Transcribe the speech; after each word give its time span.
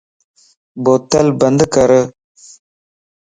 بوتل 0.83 1.27
بند 1.39 1.59
ڪر 1.73 1.89